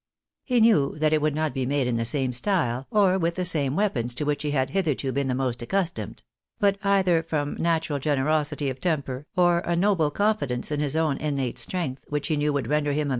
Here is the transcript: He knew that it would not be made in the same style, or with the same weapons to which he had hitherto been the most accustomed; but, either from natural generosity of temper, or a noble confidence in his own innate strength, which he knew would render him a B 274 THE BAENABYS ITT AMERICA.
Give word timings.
He 0.43 0.61
knew 0.61 0.95
that 0.97 1.13
it 1.13 1.21
would 1.21 1.35
not 1.35 1.53
be 1.53 1.67
made 1.67 1.85
in 1.85 1.95
the 1.97 2.05
same 2.05 2.33
style, 2.33 2.87
or 2.89 3.19
with 3.19 3.35
the 3.35 3.45
same 3.45 3.75
weapons 3.75 4.15
to 4.15 4.23
which 4.23 4.41
he 4.41 4.49
had 4.49 4.71
hitherto 4.71 5.11
been 5.11 5.27
the 5.27 5.35
most 5.35 5.61
accustomed; 5.61 6.23
but, 6.57 6.79
either 6.83 7.21
from 7.21 7.53
natural 7.59 7.99
generosity 7.99 8.71
of 8.71 8.81
temper, 8.81 9.27
or 9.35 9.59
a 9.59 9.75
noble 9.75 10.09
confidence 10.09 10.71
in 10.71 10.79
his 10.79 10.95
own 10.95 11.17
innate 11.17 11.59
strength, 11.59 12.03
which 12.07 12.29
he 12.29 12.35
knew 12.35 12.51
would 12.51 12.65
render 12.65 12.67
him 12.67 12.71
a 12.71 12.71
B 12.71 12.71
274 12.71 12.77
THE 12.81 12.89
BAENABYS 12.93 12.97
ITT 12.97 13.01
AMERICA. 13.03 13.09